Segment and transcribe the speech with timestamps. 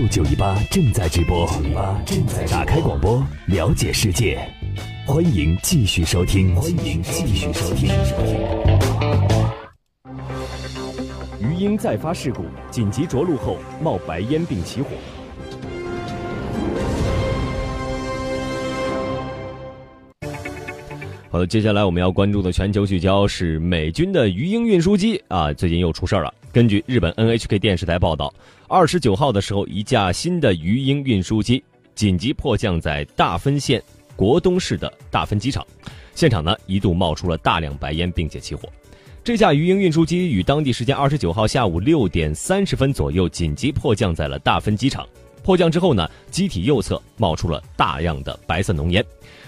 [0.00, 1.46] 六九一八正在直播，
[2.06, 4.40] 正在打开广播，了解世界。
[5.06, 7.90] 欢迎继续收听，欢迎继续收听。
[11.38, 14.88] 鱼鹰再发事故，紧急着陆后冒白烟并起火。
[21.28, 26.32] 好的，接下来我们要关注的全球聚焦是美军的鱼鹰运输机啊，最近又出事儿了。
[26.52, 28.34] 根据日本 NHK 电视台报道，
[28.66, 31.62] 二十九号的时候，一架新的鱼鹰运输机
[31.94, 33.80] 紧急迫降在大分县
[34.16, 35.64] 国东市的大分机场，
[36.12, 38.68] 现场呢一度冒出了大量白烟，并且起火。
[39.22, 45.06] 这架鱼鹰运输机于当地时间二十九号下午六点三十分左右紧急迫降在了大分机场。
[45.44, 49.04] 迫降之后呢，机体右侧冒出了大量的白色浓烟，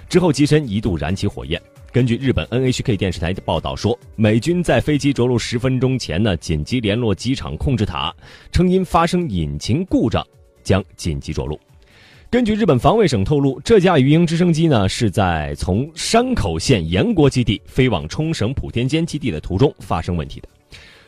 [0.08, 1.60] 之后机身一度燃起火焰。
[1.92, 8.10] 根据日本 NHK 电视台的报道说，美军在飞机着陆十分钟前呢，紧急联络机场控制塔，
[8.50, 10.26] 称因发生引擎故障，
[10.64, 11.60] 将紧急着陆。
[12.30, 20.48] 根据日本防卫省透露，这架鱼鹰直升机呢是在从山口县岩国基地飞往冲绳普天间基地的途中发生问题的。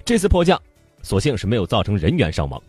[0.05, 0.61] 这次迫降，
[1.01, 2.63] 所幸是没有造成人员伤亡。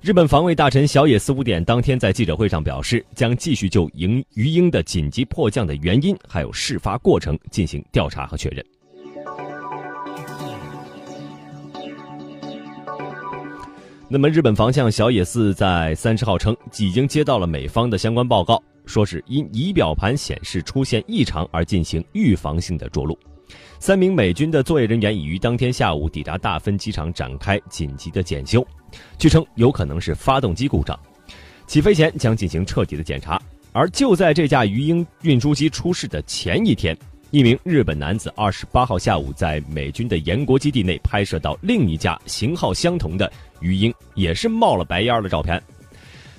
[0.00, 8.64] 日本防卫大臣小野四五点当天在记者会上表示，将继续就鹰鱼鹰的紧急迫降的原因还有事发过程进行调查和确认。
[14.08, 23.18] 那么，日本防相小野寺在三十号称，已经接到了美方的相关报告，说是因仪表盘显示出现异常而进行预防性的着陆。
[23.78, 28.64] 三名美军的作业人员已于当天下午抵达大分机场展开紧急的检修，
[29.18, 30.98] 据称有可能是发动机故障，
[31.66, 33.40] 起飞前将进行彻底的检查。
[33.72, 36.96] 而就在这架鱼鹰运输机出事的前一天，
[37.30, 45.60] 一名日本男子二十八号下午在美军的岩国基地内拍摄到另一架型号相同的鱼鹰，也是冒了白烟的照片。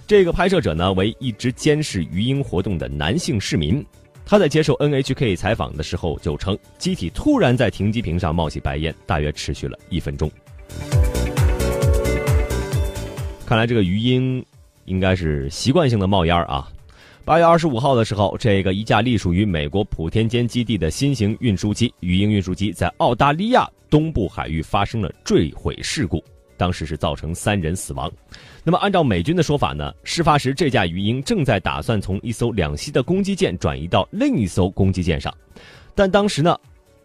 [0.05, 3.83] 这个拍摄者呢为一直监视鱼鹰活动的男性市民。
[4.25, 10.31] 他在接受 NHK 采访的时候就称，机体突然在停机坪上冒起白烟，大约持续了一分钟。
[13.45, 14.43] 看来这个鱼鹰
[14.85, 16.67] 应该是习惯性的冒烟啊。
[17.25, 26.23] 八月二十五号的时候，这个一架隶属于美国普天间基地的新型运输机鱼鹰运输机在澳大利亚东部海域发生了坠毁事故。
[26.57, 28.11] 当时是造成三人死亡。
[28.63, 35.33] 那么，按照美军的说法呢，事发时这架鱼鹰正在打算从一艘两栖的攻击舰转移到另一艘攻击舰上，
[35.93, 36.57] 但当时呢，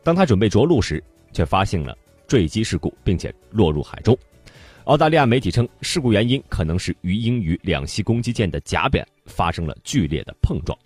[0.03, 4.16] 当他准备着陆时，却发现了坠机事故，并且落入海中。
[4.84, 10.78] 澳大利亚媒体称，事故原因可能是鱼鹰与两栖攻击舰的甲板发生了剧烈的碰撞。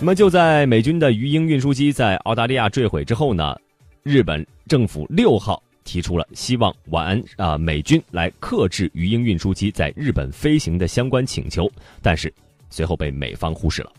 [0.00, 3.56] 那么，就在美军的鱼鹰运输机在澳大利亚坠毁之后呢，
[4.02, 5.62] 日本政府六号。
[5.88, 11.66] 提出了希望晚安啊美军来克制鱼鹰运输机在日本飞行的相关请求，
[12.02, 12.30] 但是
[12.68, 13.90] 随后被美方忽视了。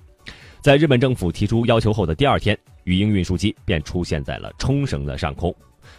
[0.62, 5.54] 在日本政府提出要求后的第二天，鱼鹰运输机便出现在了冲绳的上空。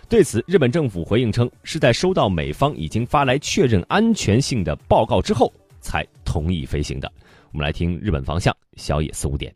[0.08, 7.10] 对此，日本政府回应称，是在收到美方已经发来确认安全性的报告之后才同意飞行的。
[7.50, 9.52] 我们来听日本方向小野四五点。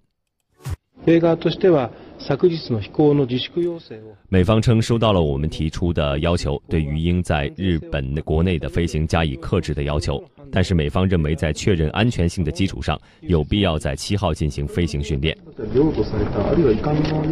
[4.28, 10.22] 美方称收到了我们提出的要求，对于鹰在日本国内的飞行加以克制的要求。
[10.50, 15.36] 但是美方认为，在确认安全性的基础上，有必要在七号进行飞行训练。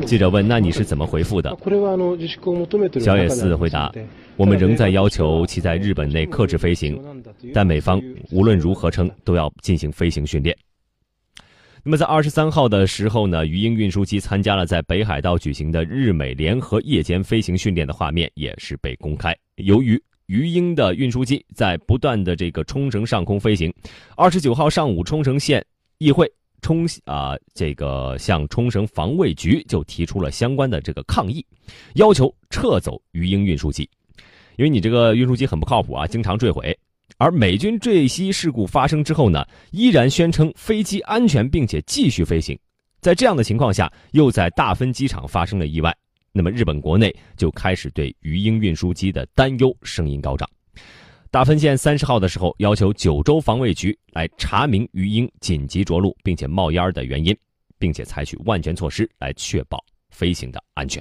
[0.04, 1.56] 记者问：“那你是怎么回复的？”
[3.00, 3.92] 小野寺回答
[4.36, 7.00] ：“我们仍在要求其在日本内克制飞行，
[7.54, 10.56] 但美方无论如何称都要进行飞行训练。”
[11.84, 19.36] 那么在二十三号的时候呢，鱼鹰运输机参加了在北海道举行的日美联合夜间飞行训练的画面也是被公开。
[19.56, 23.74] 由于鱼鹰的运输机在不断的这个冲绳上空飞行，
[24.16, 25.64] 二十九号上午，冲绳县
[25.98, 31.44] 议会冲啊这个向冲绳防卫局就提出了相关的这个抗议，
[31.94, 33.90] 要求撤走鱼鹰运输机，
[34.56, 36.78] 因为你这个运输机很不靠谱啊，经常坠毁。
[37.22, 42.58] 而美军坠机事故发生之后呢，依然宣称飞机安全，并且继续飞行。
[43.00, 45.96] 在这样的情况下，又在大分机场发生了意外，
[46.32, 50.50] 那么日本国内就开始对鱼鹰运输机的担忧声音高涨。
[51.30, 57.32] 大分县三十号的时候要求九州防卫局来查明鱼鹰紧急着陆并且冒烟的原因，
[57.78, 59.78] 并且采取万全措施来确保
[60.10, 61.00] 飞行的安全。